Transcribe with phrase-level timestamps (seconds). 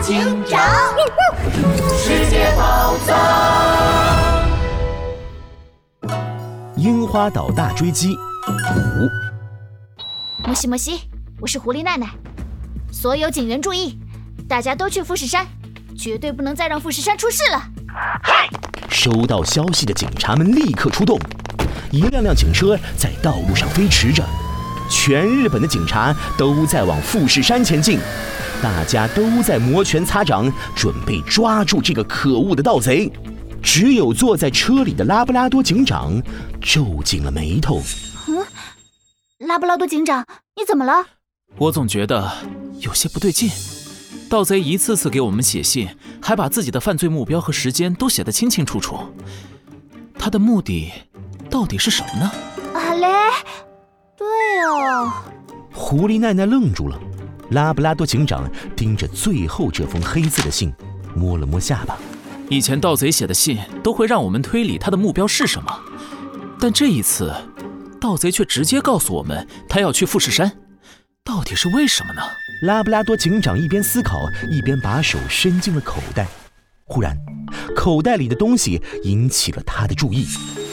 [0.00, 0.58] 警长，
[1.98, 4.48] 世界宝藏。
[6.74, 8.16] 樱花岛大追击
[8.46, 9.08] 五。
[10.42, 11.02] 摩西摩西，
[11.38, 12.08] 我是狐狸奈奈。
[12.90, 13.98] 所有警员注意，
[14.48, 15.46] 大家都去富士山，
[15.98, 17.62] 绝对不能再让富士山出事了。
[18.88, 21.18] 收到消息的警察们立刻出动，
[21.90, 24.24] 一辆辆警车在道路上飞驰着，
[24.88, 28.00] 全日本的警察都在往富士山前进，
[28.62, 33.10] 大家都在摩拳擦掌，准备抓住这个可恶的盗贼。
[33.62, 36.20] 只有坐在车里的拉布拉多警长
[36.60, 37.82] 皱紧了眉头。
[38.28, 38.44] 嗯，
[39.38, 40.26] 拉布拉多警长，
[40.56, 41.06] 你怎么了？
[41.56, 42.30] 我总觉得
[42.80, 43.50] 有些不对劲。
[44.28, 45.88] 盗贼一次次给我们写信，
[46.22, 48.98] 还把自己的犯罪目标和时间都写得清清楚楚。
[50.18, 50.90] 他的目的
[51.50, 52.30] 到底是什么呢？
[52.74, 53.08] 啊嘞，
[54.16, 54.26] 对
[54.64, 55.12] 哦。
[55.72, 56.98] 狐狸奈奈愣住了。
[57.50, 60.72] 拉布拉多警长盯着最后这封黑字的信，
[61.14, 61.98] 摸了摸下巴。
[62.48, 65.80] 以前盗贼写的信都会让我们推理他的目标是什么，
[66.58, 67.32] 但这一次，
[68.00, 70.50] 盗贼却直接告诉我们他要去富士山，
[71.24, 72.22] 到底是为什么呢？
[72.62, 76.26] 拉布拉多警长一边思考，一边把手伸进了口袋。
[76.84, 77.16] 忽然，
[77.74, 80.26] 口袋里的东西引起了他的注意。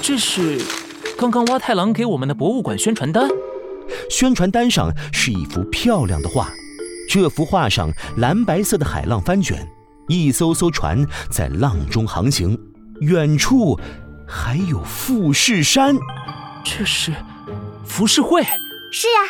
[0.00, 0.60] 这是
[1.18, 3.28] 刚刚蛙太郎给我们的博物馆宣传单。
[4.08, 6.48] 宣传单上是一幅漂亮的画，
[7.08, 9.66] 这幅画上蓝白色的海浪翻卷，
[10.08, 12.58] 一艘艘船在浪中航行，
[13.00, 13.78] 远处
[14.26, 15.96] 还有富士山。
[16.64, 17.12] 这是
[17.84, 18.42] 浮世绘。
[18.92, 19.20] 是呀。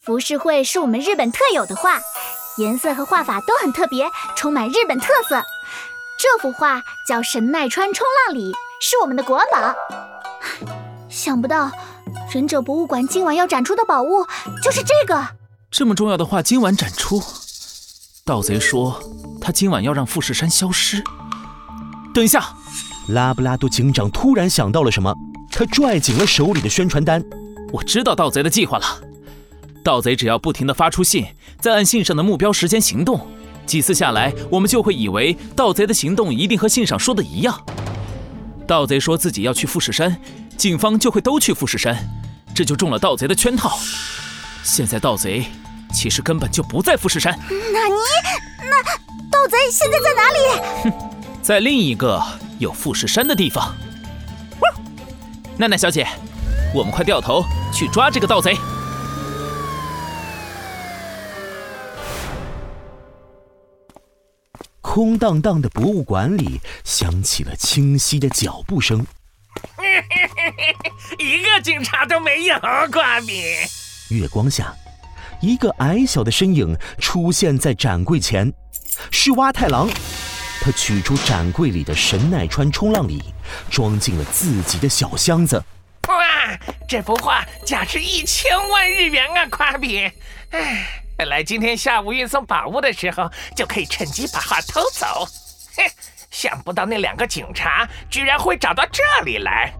[0.00, 1.98] 浮世绘是我们日本特有的画，
[2.56, 5.42] 颜色和画法都很特别，充满日本特色。
[6.18, 9.74] 这幅画叫《神奈川冲浪里》，是我们的国宝。
[11.10, 11.70] 想不到，
[12.32, 14.24] 忍者博物馆今晚要展出的宝物
[14.62, 15.37] 就是这个。
[15.70, 17.22] 这么重要的话今晚展出，
[18.24, 19.02] 盗贼说
[19.38, 21.04] 他今晚要让富士山消失。
[22.14, 22.54] 等一下，
[23.08, 25.14] 拉布拉多警长突然想到了什么，
[25.52, 27.22] 他拽紧了手里的宣传单。
[27.70, 28.84] 我知道盗贼的计划了。
[29.84, 31.26] 盗贼只要不停地发出信，
[31.60, 33.28] 再按信上的目标时间行动，
[33.66, 37.60] 几次下来，我们就会以为盗贼的行动一定和信上说的一样。
[38.66, 40.18] 盗贼说自己要去富士山，
[40.56, 42.08] 警方就会都去富士山，
[42.54, 43.78] 这就中了盗贼的圈套。
[44.68, 45.46] 现在盗贼
[45.94, 47.36] 其实根本就不在富士山。
[47.48, 47.94] 那尼
[48.60, 48.82] 那
[49.30, 50.38] 盗贼现在在哪里？
[50.84, 50.92] 哼，
[51.42, 52.22] 在另一个
[52.58, 53.74] 有富士山的地方。
[55.56, 56.06] 奈奈小姐，
[56.74, 57.42] 我们快掉头
[57.72, 58.56] 去抓这个盗贼。
[64.82, 69.06] 空荡荡的博物馆里响起了清晰的脚步声。
[71.18, 72.56] 一个警察都没有，
[72.92, 73.42] 瓜比。
[74.10, 74.74] 月光下，
[75.40, 78.52] 一个矮小的身影出现在展柜前，
[79.10, 79.88] 是蛙太郎。
[80.60, 83.22] 他取出展柜里的神奈川冲浪里，
[83.70, 85.62] 装进了自己的小箱子。
[86.08, 86.58] 哇，
[86.88, 90.10] 这幅画价值一千万日元啊，夸比。
[90.50, 91.04] 唉。
[91.16, 95.26] 本来今天下午运送宝物的时候，就可以趁机把画偷走。
[95.76, 95.82] 哼，
[96.30, 99.72] 想不到那两个警察居然会找到这里来。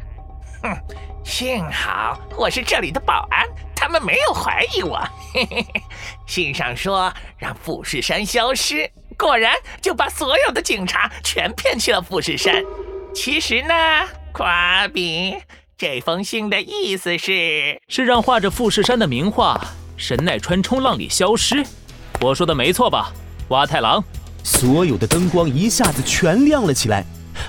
[0.60, 0.77] 哼，
[1.25, 3.47] 幸好我是这里的保安，
[3.77, 4.99] 他们没有怀疑我。
[5.33, 5.83] 嘿嘿嘿，
[6.27, 12.65] 信上说让富士山消失，果然就把所有的警察全骗去了富士山。
[13.15, 13.75] 其实呢，
[14.33, 15.37] 夸比，
[15.77, 19.61] 这封信的意思是是让画着富士山的名画。
[19.97, 21.65] 神奈川冲浪里消失，
[22.21, 23.12] 我说的没错吧，
[23.49, 24.03] 蛙太郎？
[24.45, 27.05] 所有的灯光一下子全亮了起来。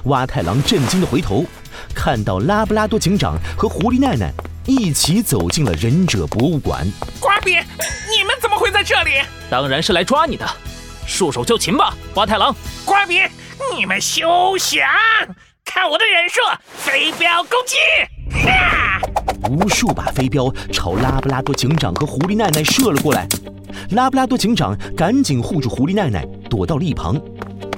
[0.06, 1.46] 蛙太郎震惊的回头，
[1.94, 4.32] 看到拉布拉多警长和狐狸奈奈
[4.66, 6.88] 一起走进了忍者博物馆。
[7.20, 9.12] 瓜比，你们怎么会在这里？
[9.50, 10.48] 当然是来抓你的，
[11.08, 12.56] 束手就擒吧，蛙太郎。
[12.86, 13.22] 瓜比，
[13.76, 14.82] 你们休想！
[15.66, 16.40] 看我的忍术，
[16.78, 17.76] 飞镖攻击！
[18.44, 19.00] 哈
[19.50, 23.28] 无数把飞镖朝拉布拉多警长和狐狸奈奈射了过来，
[23.92, 27.20] 拉布拉多警长赶紧护住狐狸奈奈，躲到了一旁。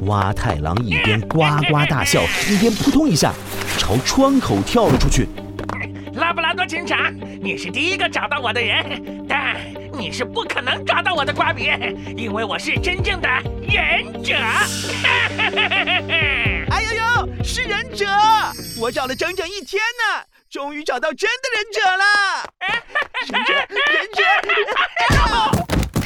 [0.01, 1.39] 蛙太郎一边呱
[1.69, 3.33] 呱大笑，一边扑通一下
[3.81, 5.27] 朝窗口跳了出去。
[6.13, 7.11] 拉布拉多警长，
[7.41, 9.57] 你是第一个找到我的人，但
[9.97, 11.71] 你是不可能抓到我的瓜比，
[12.15, 13.27] 因为我是真正的
[13.67, 14.35] 忍者。
[16.69, 18.05] 哎呦呦，是忍者！
[18.79, 20.25] 我找了整整一天呢。
[20.47, 22.03] 终于找到真的忍者了！
[23.33, 23.53] 忍者，
[23.89, 24.21] 忍者！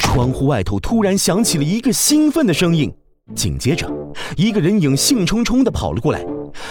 [0.00, 2.90] 窗户外头突然响起了一个兴奋的声音，
[3.34, 3.86] 紧接着，
[4.34, 6.24] 一个人影兴冲冲地跑了过来，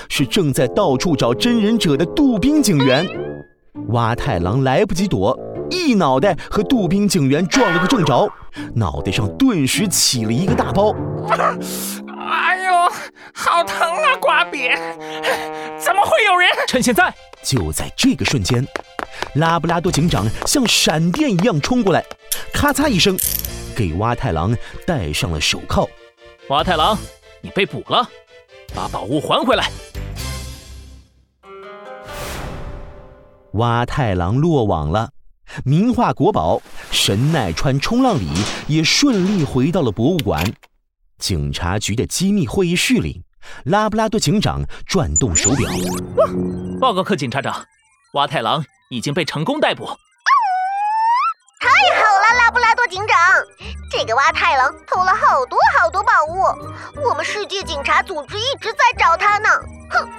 [0.10, 3.08] 是正在到处找真忍者的杜宾警员。
[3.90, 5.38] 蛙太郎来不及躲，
[5.70, 8.30] 一脑袋和杜宾警员撞了个正着，
[8.74, 10.96] 脑袋上顿时起了一个大包。
[11.30, 12.72] 哎呦，
[13.34, 14.70] 好疼啊，瓜比！
[15.80, 16.50] 怎么会有人？
[16.68, 17.14] 趁现在！
[17.44, 18.66] 就在这个瞬间，
[19.36, 22.04] 拉布拉多警长像闪电一样冲过来，
[22.52, 23.16] 咔嚓一声，
[23.76, 24.56] 给蛙太郎
[24.88, 25.88] 戴上了手铐。
[26.50, 26.98] 蛙太郎，
[27.42, 28.10] 你被捕了，
[28.74, 29.70] 把宝物还回来。
[33.56, 35.12] 蛙太郎落网了，
[35.64, 36.62] 名画国宝
[36.92, 38.28] 神奈川冲浪里
[38.68, 40.54] 也顺利回到了博物馆。
[41.18, 43.24] 警察局的机密会议室里，
[43.64, 45.70] 拉布拉多警长转动手表。
[46.82, 47.66] 报告柯警察长，
[48.16, 49.86] 蛙太郎已经被成功逮捕。
[49.86, 53.18] 太好了，拉布拉多警长，
[53.90, 59.48] 这个蛙太郎偷了好多好多宝物，我们世界警察组织一直在找他呢。
[59.92, 60.10] 哼，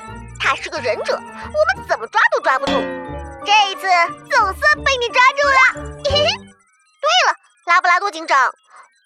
[0.41, 2.73] 他是个忍者，我们怎么抓都抓不住。
[3.47, 3.87] 这一次
[4.29, 6.03] 总算被你抓住了。
[6.05, 6.27] 嘿嘿。
[6.37, 7.35] 对了，
[7.67, 8.37] 拉布拉多警长。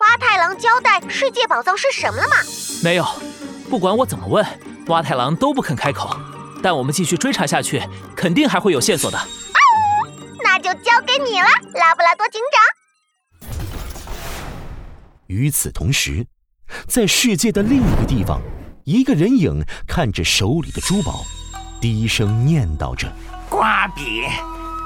[0.00, 2.36] 蛙太郎交代世界宝藏是什么了吗？
[2.82, 3.06] 没有，
[3.68, 4.42] 不管我怎么问，
[4.86, 6.18] 蛙太郎都不肯开口。
[6.62, 7.82] 但我们继续追查下去，
[8.16, 9.18] 肯定还会有线索的。
[10.42, 13.46] 那就交给你了，拉布拉多警长。
[15.26, 16.26] 与此同时，
[16.88, 18.40] 在世界的另一个地方，
[18.84, 21.24] 一个人影看着手里的珠宝，
[21.78, 23.06] 低声念叨着
[23.50, 24.24] ：“瓜比，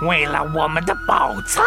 [0.01, 1.63] 为了我们的宝藏。”